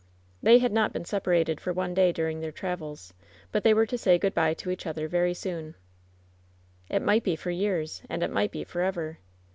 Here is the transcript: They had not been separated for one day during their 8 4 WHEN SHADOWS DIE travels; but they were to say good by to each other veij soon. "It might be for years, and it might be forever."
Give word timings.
They 0.41 0.57
had 0.57 0.71
not 0.71 0.93
been 0.93 1.05
separated 1.05 1.61
for 1.61 1.71
one 1.73 1.93
day 1.93 2.11
during 2.11 2.39
their 2.39 2.49
8 2.49 2.57
4 2.57 2.69
WHEN 2.71 2.75
SHADOWS 2.75 2.77
DIE 2.79 3.11
travels; 3.11 3.13
but 3.51 3.63
they 3.63 3.73
were 3.75 3.85
to 3.85 3.97
say 3.99 4.17
good 4.17 4.33
by 4.33 4.55
to 4.55 4.71
each 4.71 4.87
other 4.87 5.07
veij 5.07 5.35
soon. 5.37 5.75
"It 6.89 7.03
might 7.03 7.23
be 7.23 7.35
for 7.35 7.51
years, 7.51 8.01
and 8.09 8.23
it 8.23 8.31
might 8.31 8.49
be 8.49 8.63
forever." 8.63 9.19